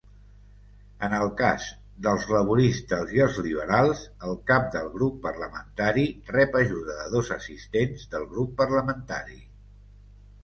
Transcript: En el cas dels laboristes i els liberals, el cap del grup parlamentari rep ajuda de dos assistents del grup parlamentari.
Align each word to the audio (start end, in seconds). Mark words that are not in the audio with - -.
En 1.07 1.11
el 1.15 1.27
cas 1.39 1.65
dels 2.05 2.23
laboristes 2.35 3.11
i 3.17 3.19
els 3.25 3.35
liberals, 3.47 4.01
el 4.29 4.33
cap 4.51 4.65
del 4.77 4.89
grup 4.95 5.19
parlamentari 5.27 6.05
rep 6.37 6.57
ajuda 6.61 6.95
de 7.03 7.07
dos 7.17 7.29
assistents 7.37 8.07
del 8.15 8.25
grup 8.33 8.57
parlamentari. 8.63 9.39